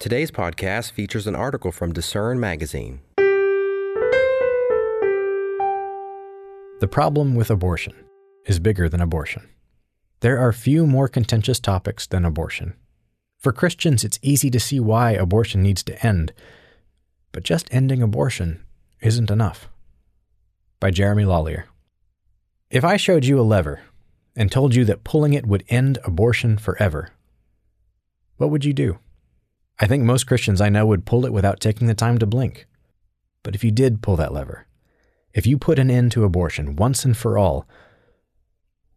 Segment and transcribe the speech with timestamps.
[0.00, 3.02] Today's podcast features an article from Discern Magazine.
[6.78, 7.92] The problem with abortion
[8.46, 9.50] is bigger than abortion.
[10.20, 12.72] There are few more contentious topics than abortion.
[13.36, 16.32] For Christians, it's easy to see why abortion needs to end,
[17.30, 18.64] but just ending abortion
[19.02, 19.68] isn't enough.
[20.80, 21.64] By Jeremy Lallier.
[22.70, 23.82] If I showed you a lever
[24.34, 27.10] and told you that pulling it would end abortion forever,
[28.38, 28.98] what would you do?
[29.80, 32.66] I think most Christians I know would pull it without taking the time to blink.
[33.42, 34.66] But if you did pull that lever,
[35.32, 37.66] if you put an end to abortion once and for all,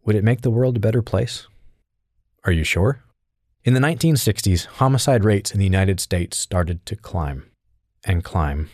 [0.04, 1.46] would it make the world a better place?
[2.44, 3.02] Are you sure?
[3.64, 7.50] In the 1960s, homicide rates in the United States started to climb
[8.04, 8.68] and climb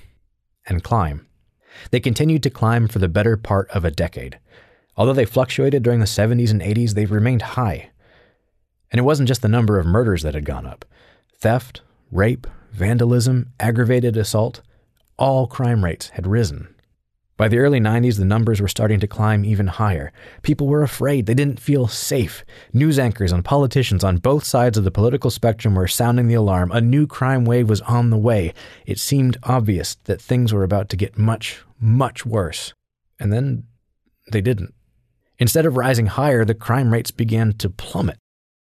[0.66, 1.28] and climb.
[1.92, 4.40] They continued to climb for the better part of a decade.
[4.96, 7.90] Although they fluctuated during the 70s and 80s, they remained high.
[8.90, 10.84] And it wasn't just the number of murders that had gone up.
[11.38, 14.60] Theft, rape, vandalism, aggravated assault,
[15.18, 16.74] all crime rates had risen.
[17.40, 20.12] By the early 90s, the numbers were starting to climb even higher.
[20.42, 21.24] People were afraid.
[21.24, 22.44] They didn't feel safe.
[22.74, 26.70] News anchors and politicians on both sides of the political spectrum were sounding the alarm.
[26.70, 28.52] A new crime wave was on the way.
[28.84, 32.74] It seemed obvious that things were about to get much, much worse.
[33.18, 33.64] And then
[34.30, 34.74] they didn't.
[35.38, 38.18] Instead of rising higher, the crime rates began to plummet.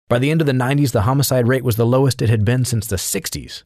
[0.06, 2.66] By the end of the 90s, the homicide rate was the lowest it had been
[2.66, 3.62] since the 60s.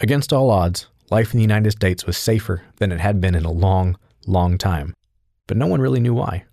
[0.00, 3.44] Against all odds, life in the United States was safer than it had been in
[3.44, 4.94] a long, long time.
[5.46, 6.44] But no one really knew why.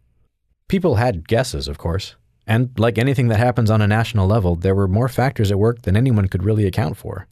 [0.67, 2.17] People had guesses, of course.
[2.45, 5.83] And like anything that happens on a national level, there were more factors at work
[5.83, 7.25] than anyone could really account for.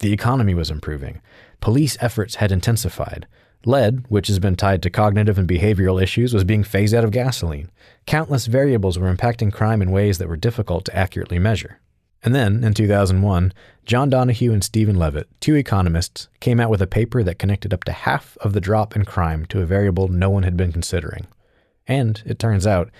[0.00, 1.20] The economy was improving.
[1.60, 3.26] Police efforts had intensified.
[3.66, 7.10] Lead, which has been tied to cognitive and behavioral issues, was being phased out of
[7.10, 7.70] gasoline.
[8.06, 11.80] Countless variables were impacting crime in ways that were difficult to accurately measure.
[12.22, 13.52] And then, in 2001,
[13.84, 17.84] John Donohue and Steven Levitt, two economists, came out with a paper that connected up
[17.84, 21.26] to half of the drop in crime to a variable no one had been considering.
[21.86, 22.90] And, it turns out,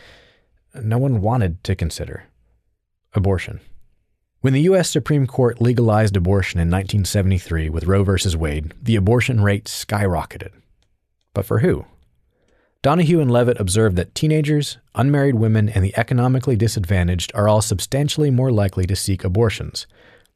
[0.75, 2.25] no one wanted to consider
[3.15, 3.61] abortion.
[4.43, 4.89] When the U.S.
[4.89, 8.37] Supreme Court legalized abortion in 1973 with Roe v.
[8.37, 10.53] Wade, the abortion rate skyrocketed.
[11.35, 11.85] But for who?
[12.81, 18.31] Donohue and Levitt observed that teenagers, unmarried women, and the economically disadvantaged are all substantially
[18.31, 19.87] more likely to seek abortions.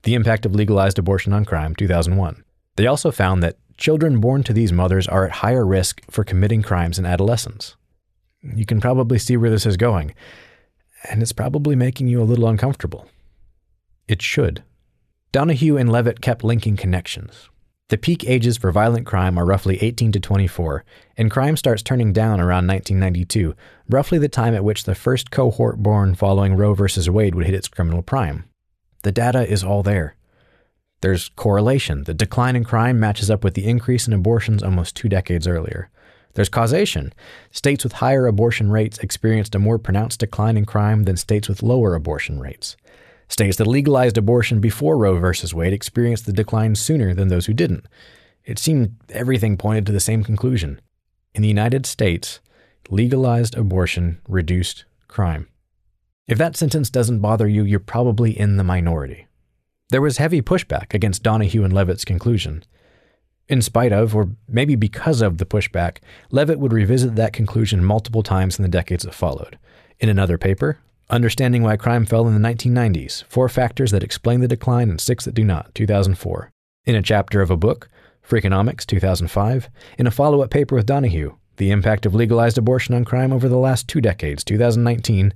[0.03, 2.44] The Impact of Legalized Abortion on Crime, 2001.
[2.76, 6.60] They also found that children born to these mothers are at higher risk for committing
[6.60, 7.75] crimes in adolescence.
[8.43, 10.14] You can probably see where this is going,
[11.09, 13.09] and it's probably making you a little uncomfortable.
[14.09, 14.62] It should.
[15.32, 17.48] Donohue and Levitt kept linking connections.
[17.88, 20.84] The peak ages for violent crime are roughly 18 to 24,
[21.16, 23.54] and crime starts turning down around 1992,
[23.91, 27.10] roughly the time at which the first cohort born following Roe v.
[27.10, 28.44] Wade would hit its criminal prime.
[29.03, 30.16] The data is all there.
[31.03, 32.04] There's correlation.
[32.04, 35.91] The decline in crime matches up with the increase in abortions almost two decades earlier.
[36.32, 37.12] There's causation.
[37.50, 41.62] States with higher abortion rates experienced a more pronounced decline in crime than states with
[41.62, 42.76] lower abortion rates.
[43.28, 45.54] States that legalized abortion before Roe v.
[45.54, 47.86] Wade experienced the decline sooner than those who didn't.
[48.44, 50.80] It seemed everything pointed to the same conclusion.
[51.34, 52.40] In the United States,
[52.90, 55.48] legalized abortion reduced crime.
[56.26, 59.26] If that sentence doesn't bother you, you're probably in the minority.
[59.90, 62.64] There was heavy pushback against Donohue and Levitt's conclusion.
[63.48, 65.98] In spite of, or maybe because of, the pushback,
[66.30, 69.58] Levitt would revisit that conclusion multiple times in the decades that followed.
[70.00, 70.78] In another paper,
[71.10, 75.26] Understanding Why Crime Fell in the 1990s Four Factors That Explain the Decline and Six
[75.26, 76.50] That Do Not, 2004.
[76.87, 77.91] In a chapter of a book,
[78.26, 79.69] Freakonomics, 2005.
[79.98, 83.50] In a follow up paper with Donohue, The Impact of Legalized Abortion on Crime Over
[83.50, 85.34] the Last Two Decades, 2019.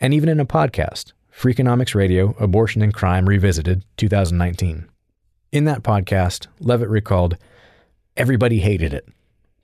[0.00, 4.88] And even in a podcast, Freakonomics Radio Abortion and Crime Revisited, 2019.
[5.50, 7.36] In that podcast, Levitt recalled,
[8.16, 9.08] Everybody hated it.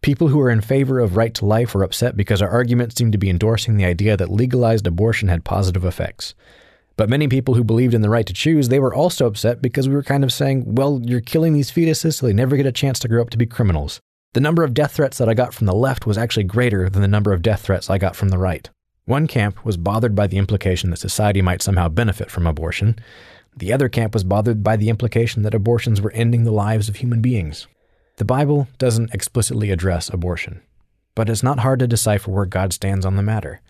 [0.02, 3.12] People who are in favor of right to life were upset because our argument seemed
[3.12, 6.34] to be endorsing the idea that legalized abortion had positive effects.
[6.96, 9.88] But many people who believed in the right to choose, they were also upset because
[9.88, 12.72] we were kind of saying, well, you're killing these fetuses so they never get a
[12.72, 14.00] chance to grow up to be criminals.
[14.32, 17.02] The number of death threats that I got from the left was actually greater than
[17.02, 18.70] the number of death threats I got from the right.
[19.04, 22.98] One camp was bothered by the implication that society might somehow benefit from abortion.
[23.54, 26.96] The other camp was bothered by the implication that abortions were ending the lives of
[26.96, 27.66] human beings.
[28.20, 30.60] The Bible doesn't explicitly address abortion,
[31.14, 33.62] but it's not hard to decipher where God stands on the matter.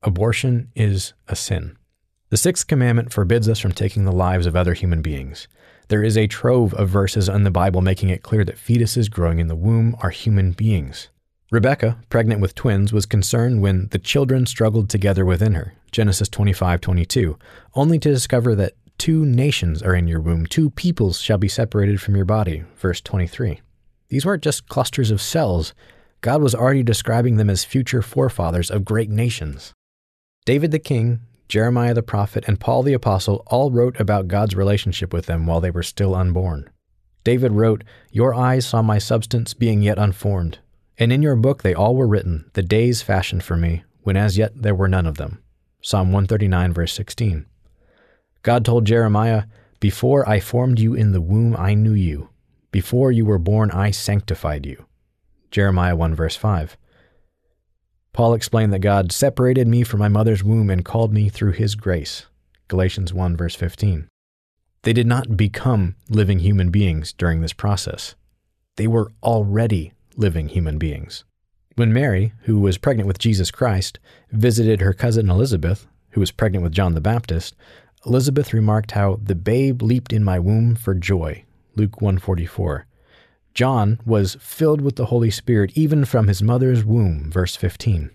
[0.00, 1.76] Abortion is a sin.
[2.30, 5.48] The sixth commandment forbids us from taking the lives of other human beings.
[5.88, 9.40] There is a trove of verses in the Bible making it clear that fetuses growing
[9.40, 11.08] in the womb are human beings.
[11.50, 17.36] Rebecca, pregnant with twins, was concerned when the children struggled together within her, Genesis 25:22,
[17.74, 18.74] only to discover that
[19.04, 22.64] two nations are in your womb, two peoples shall be separated from your body.
[22.78, 23.60] Verse 23.
[24.08, 25.74] These weren't just clusters of cells.
[26.22, 29.74] God was already describing them as future forefathers of great nations.
[30.46, 35.12] David the king, Jeremiah the prophet, and Paul the apostle all wrote about God's relationship
[35.12, 36.70] with them while they were still unborn.
[37.24, 40.60] David wrote, Your eyes saw my substance being yet unformed,
[40.96, 44.38] and in your book they all were written, the days fashioned for me, when as
[44.38, 45.42] yet there were none of them.
[45.82, 47.44] Psalm 139, verse 16.
[48.44, 49.44] God told Jeremiah,
[49.80, 52.28] Before I formed you in the womb, I knew you.
[52.70, 54.84] Before you were born, I sanctified you.
[55.50, 56.76] Jeremiah 1, verse 5.
[58.12, 61.74] Paul explained that God separated me from my mother's womb and called me through his
[61.74, 62.26] grace.
[62.68, 64.08] Galatians 1, verse 15.
[64.82, 68.14] They did not become living human beings during this process.
[68.76, 71.24] They were already living human beings.
[71.76, 73.98] When Mary, who was pregnant with Jesus Christ,
[74.30, 77.56] visited her cousin Elizabeth, who was pregnant with John the Baptist,
[78.06, 81.44] Elizabeth remarked how the babe leaped in my womb for joy.
[81.74, 82.86] Luke 144.
[83.54, 88.10] John was filled with the Holy Spirit even from his mother's womb, verse 15.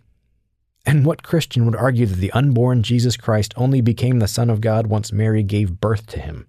[0.86, 4.62] And what Christian would argue that the unborn Jesus Christ only became the Son of
[4.62, 6.48] God once Mary gave birth to him?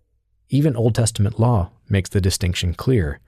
[0.48, 3.20] Even Old Testament law makes the distinction clear.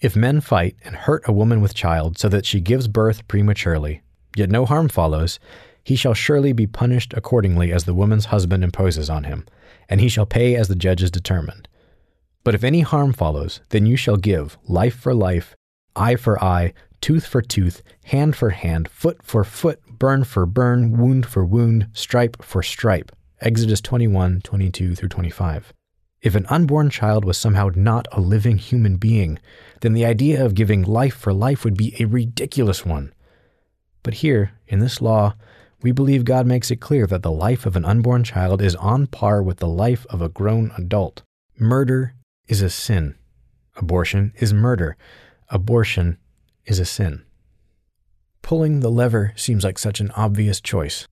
[0.00, 4.02] If men fight and hurt a woman with child so that she gives birth prematurely,
[4.36, 5.38] yet no harm follows,
[5.82, 9.46] he shall surely be punished accordingly as the woman's husband imposes on him,
[9.88, 11.68] and he shall pay as the judge judges determined.
[12.44, 15.56] But if any harm follows, then you shall give life for life,
[15.96, 20.98] eye for eye, tooth for tooth, hand for hand, foot for foot, burn for burn,
[20.98, 23.10] wound for wound, stripe for stripe.
[23.40, 25.72] Exodus 21, 22 through 25.
[26.20, 29.38] If an unborn child was somehow not a living human being,
[29.80, 33.12] then the idea of giving life for life would be a ridiculous one.
[34.02, 35.34] But here, in this law,
[35.82, 39.06] we believe God makes it clear that the life of an unborn child is on
[39.06, 41.22] par with the life of a grown adult.
[41.58, 42.14] Murder
[42.48, 43.16] is a sin.
[43.76, 44.96] Abortion is murder.
[45.48, 46.18] Abortion
[46.66, 47.22] is a sin.
[48.42, 51.06] Pulling the lever seems like such an obvious choice.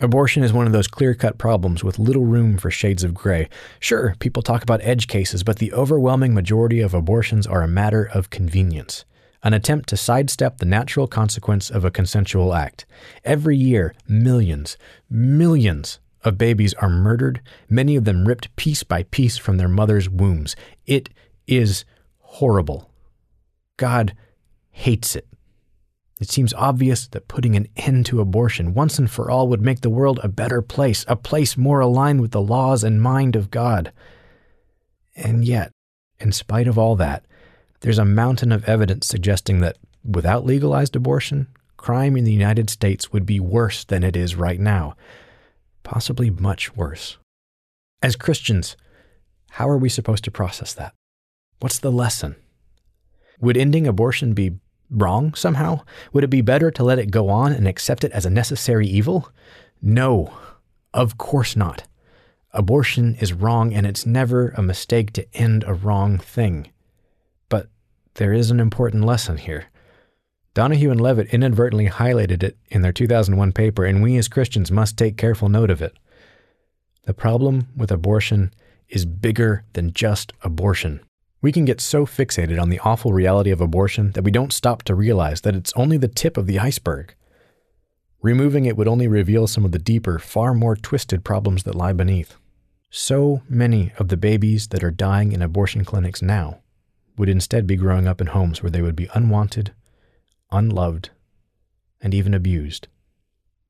[0.00, 3.48] Abortion is one of those clear cut problems with little room for shades of gray.
[3.78, 8.04] Sure, people talk about edge cases, but the overwhelming majority of abortions are a matter
[8.12, 9.04] of convenience
[9.42, 12.86] an attempt to sidestep the natural consequence of a consensual act.
[13.24, 14.76] Every year, millions,
[15.10, 20.08] millions of babies are murdered, many of them ripped piece by piece from their mother's
[20.08, 20.54] wombs.
[20.86, 21.10] It
[21.46, 21.84] is
[22.18, 22.90] horrible.
[23.76, 24.14] God
[24.70, 25.26] hates it.
[26.20, 29.80] It seems obvious that putting an end to abortion once and for all would make
[29.80, 33.50] the world a better place, a place more aligned with the laws and mind of
[33.50, 33.92] God.
[35.16, 35.72] And yet,
[36.20, 37.26] in spite of all that,
[37.82, 43.12] there's a mountain of evidence suggesting that without legalized abortion, crime in the United States
[43.12, 44.94] would be worse than it is right now,
[45.82, 47.18] possibly much worse.
[48.00, 48.76] As Christians,
[49.50, 50.94] how are we supposed to process that?
[51.58, 52.36] What's the lesson?
[53.40, 54.58] Would ending abortion be
[54.88, 55.80] wrong somehow?
[56.12, 58.86] Would it be better to let it go on and accept it as a necessary
[58.86, 59.30] evil?
[59.80, 60.32] No,
[60.94, 61.88] of course not.
[62.52, 66.68] Abortion is wrong, and it's never a mistake to end a wrong thing.
[68.16, 69.66] There is an important lesson here.
[70.52, 74.98] Donohue and Levitt inadvertently highlighted it in their 2001 paper, and we as Christians must
[74.98, 75.98] take careful note of it.
[77.04, 78.52] The problem with abortion
[78.90, 81.00] is bigger than just abortion.
[81.40, 84.82] We can get so fixated on the awful reality of abortion that we don't stop
[84.84, 87.14] to realize that it's only the tip of the iceberg.
[88.20, 91.94] Removing it would only reveal some of the deeper, far more twisted problems that lie
[91.94, 92.36] beneath.
[92.90, 96.61] So many of the babies that are dying in abortion clinics now
[97.16, 99.72] would instead be growing up in homes where they would be unwanted,
[100.50, 101.10] unloved,
[102.00, 102.88] and even abused.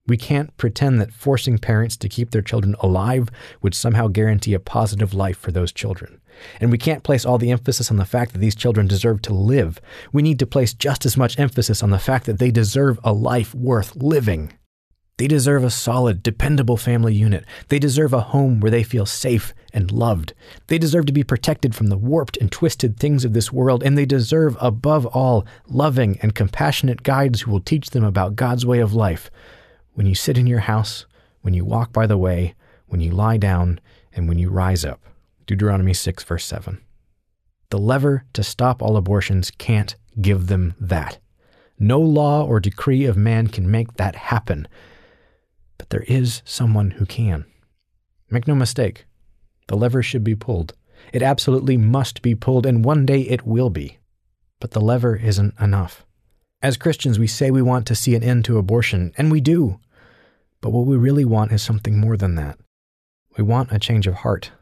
[0.07, 3.29] We can't pretend that forcing parents to keep their children alive
[3.61, 6.21] would somehow guarantee a positive life for those children.
[6.61, 9.35] And we can't place all the emphasis on the fact that these children deserve to
[9.35, 9.81] live.
[10.13, 13.13] We need to place just as much emphasis on the fact that they deserve a
[13.13, 14.53] life worth living.
[15.23, 17.45] They deserve a solid, dependable family unit.
[17.69, 20.35] They deserve a home where they feel safe and loved.
[20.67, 23.97] They deserve to be protected from the warped and twisted things of this world, and
[23.97, 28.81] they deserve, above all, loving and compassionate guides who will teach them about God's way
[28.81, 29.31] of life.
[29.93, 31.07] When you sit in your house,
[31.43, 32.57] when you walk by the way,
[32.89, 33.79] when you lie down,
[34.13, 35.03] and when you rise up.
[35.47, 36.81] Deuteronomy 6, verse 7.
[37.71, 41.21] The lever to stop all abortions can't give them that.
[41.79, 44.67] No law or decree of man can make that happen.
[45.83, 47.45] But there is someone who can.
[48.31, 49.05] Make no mistake,
[49.67, 50.75] the lever should be pulled.
[51.13, 53.99] It absolutely must be pulled, and one day it will be.
[54.61, 56.07] But the lever isn't enough.
[56.63, 59.81] As Christians, we say we want to see an end to abortion, and we do.
[60.61, 62.61] But what we really want is something more than that.
[63.37, 64.53] We want a change of heart,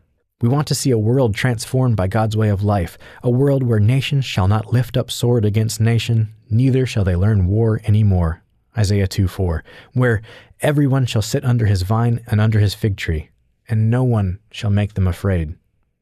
[0.42, 3.78] We want to see a world transformed by God's way of life, a world where
[3.78, 8.42] nation shall not lift up sword against nation, neither shall they learn war any more.
[8.76, 10.22] Isaiah 2 4, where
[10.60, 13.30] everyone shall sit under his vine and under his fig tree,
[13.68, 15.56] and no one shall make them afraid.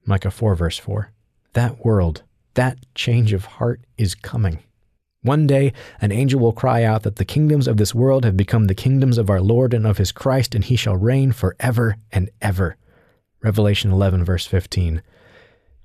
[0.04, 1.12] Micah 4 verse 4.
[1.54, 2.22] That world,
[2.54, 4.60] that change of heart is coming.
[5.22, 8.66] One day, an angel will cry out that the kingdoms of this world have become
[8.66, 12.30] the kingdoms of our Lord and of his Christ, and he shall reign forever and
[12.40, 12.76] ever.
[13.42, 15.02] Revelation 11, verse 15.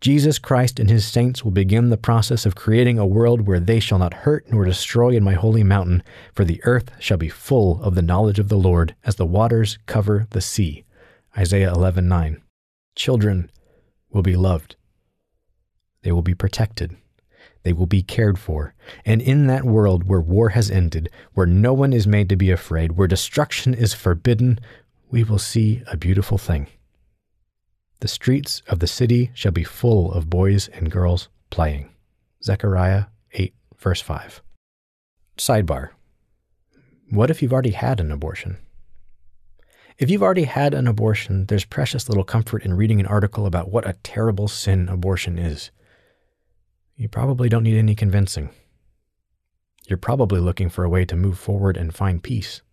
[0.03, 3.79] Jesus Christ and his saints will begin the process of creating a world where they
[3.79, 7.81] shall not hurt nor destroy in my holy mountain, for the earth shall be full
[7.81, 10.83] of the knowledge of the Lord as the waters cover the sea.
[11.37, 12.41] Isaiah 11:9.
[12.97, 13.49] Children
[14.11, 14.75] will be loved.
[16.01, 16.97] They will be protected.
[17.63, 18.75] They will be cared for.
[19.05, 22.51] And in that world where war has ended, where no one is made to be
[22.51, 24.59] afraid, where destruction is forbidden,
[25.09, 26.67] we will see a beautiful thing.
[28.03, 31.89] The streets of the city shall be full of boys and girls playing.
[32.43, 34.41] Zechariah 8, verse 5.
[35.37, 35.91] Sidebar
[37.09, 38.57] What if you've already had an abortion?
[39.97, 43.71] If you've already had an abortion, there's precious little comfort in reading an article about
[43.71, 45.71] what a terrible sin abortion is.
[46.97, 48.49] You probably don't need any convincing.
[49.87, 52.63] You're probably looking for a way to move forward and find peace.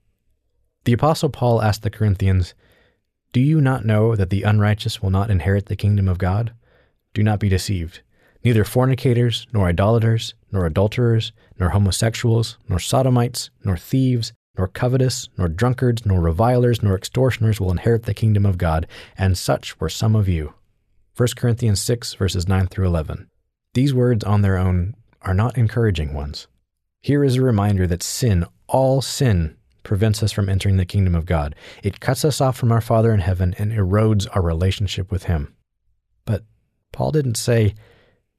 [0.86, 2.52] The Apostle Paul asked the Corinthians,
[3.32, 6.52] do you not know that the unrighteous will not inherit the kingdom of God?
[7.14, 8.00] Do not be deceived.
[8.42, 15.48] Neither fornicators, nor idolaters, nor adulterers, nor homosexuals, nor sodomites, nor thieves, nor covetous, nor
[15.48, 20.16] drunkards, nor revilers, nor extortioners will inherit the kingdom of God, and such were some
[20.16, 20.54] of you.
[21.16, 23.28] 1 Corinthians 6, verses 9 through 11.
[23.74, 26.48] These words on their own are not encouraging ones.
[27.00, 31.26] Here is a reminder that sin, all sin, prevents us from entering the kingdom of
[31.26, 31.54] God.
[31.82, 35.54] It cuts us off from our Father in heaven and erodes our relationship with Him.
[36.24, 36.44] But
[36.92, 37.74] Paul didn't say,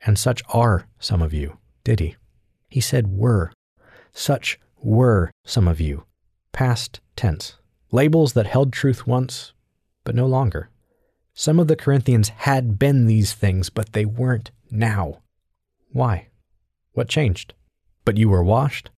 [0.06, 2.16] and such are some of you, did he?
[2.70, 3.52] He said, were.
[4.14, 6.06] Such were some of you.
[6.52, 7.58] Past tense.
[7.92, 9.54] Labels that held truth once,
[10.04, 10.70] but no longer.
[11.34, 15.22] Some of the Corinthians had been these things, but they weren't now.
[15.92, 16.28] Why?
[16.94, 17.54] What changed?
[18.04, 18.90] But you were washed,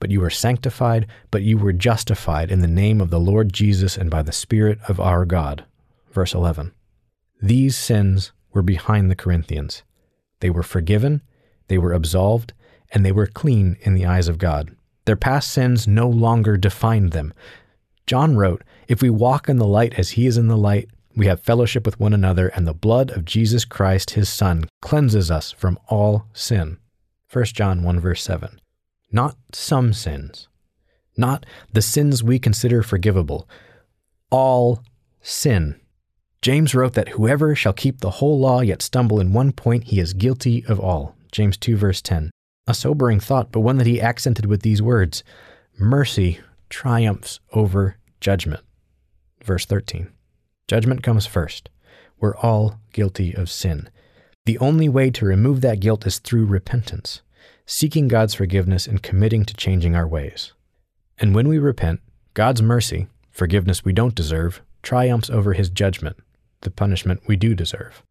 [0.00, 3.96] but you were sanctified, but you were justified in the name of the Lord Jesus
[3.96, 5.64] and by the Spirit of our God.
[6.10, 6.72] Verse 11.
[7.40, 9.82] These sins were behind the Corinthians.
[10.40, 11.22] They were forgiven,
[11.68, 12.54] they were absolved,
[12.90, 14.74] and they were clean in the eyes of God.
[15.04, 17.32] Their past sins no longer defined them.
[18.06, 21.26] John wrote, If we walk in the light as he is in the light, we
[21.26, 25.52] have fellowship with one another, and the blood of Jesus Christ, his Son, cleanses us
[25.52, 26.78] from all sin.
[27.32, 28.60] 1 John 1 verse 7
[29.12, 30.48] not some sins,
[31.16, 33.48] not the sins we consider forgivable,
[34.30, 34.82] all
[35.20, 35.80] sin.
[36.42, 40.00] James wrote that whoever shall keep the whole law yet stumble in one point, he
[40.00, 41.14] is guilty of all.
[41.32, 42.30] James 2, verse 10.
[42.66, 45.22] A sobering thought, but one that he accented with these words
[45.78, 48.62] Mercy triumphs over judgment.
[49.44, 50.08] Verse 13.
[50.68, 51.68] Judgment comes first.
[52.20, 53.88] We're all guilty of sin.
[54.46, 57.22] The only way to remove that guilt is through repentance
[57.70, 60.52] seeking God's forgiveness and committing to changing our ways.
[61.18, 62.00] And when we repent,
[62.34, 66.16] God's mercy, forgiveness we don't deserve, triumphs over his judgment,
[66.62, 68.02] the punishment we do deserve.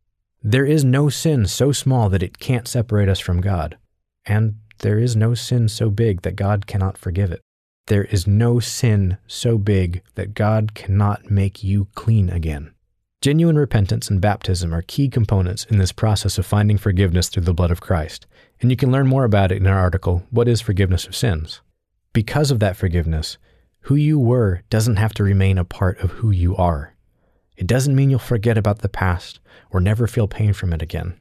[0.42, 3.78] There is no sin so small that it can't separate us from God,
[4.26, 7.42] and there is no sin so big that God cannot forgive it.
[7.88, 12.72] There is no sin so big that God cannot make you clean again.
[13.22, 17.54] Genuine repentance and baptism are key components in this process of finding forgiveness through the
[17.54, 18.26] blood of Christ,
[18.62, 21.60] and you can learn more about it in our article, What is Forgiveness of Sins?
[22.14, 23.38] Because of that forgiveness,
[23.82, 26.96] who you were doesn't have to remain a part of who you are.
[27.58, 31.20] It doesn't mean you'll forget about the past or never feel pain from it again.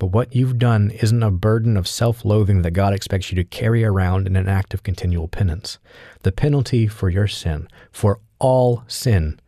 [0.00, 3.44] But what you've done isn't a burden of self loathing that God expects you to
[3.44, 5.78] carry around in an act of continual penance.
[6.22, 9.38] The penalty for your sin, for all sin,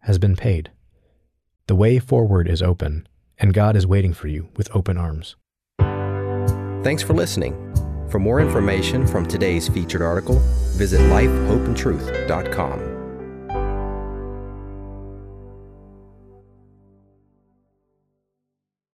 [0.00, 0.72] has been paid.
[1.66, 3.06] The way forward is open,
[3.38, 5.36] and God is waiting for you with open arms.
[6.82, 7.54] Thanks for listening.
[8.10, 10.40] For more information from today's featured article,
[10.76, 12.91] visit lifehopeandtruth.com.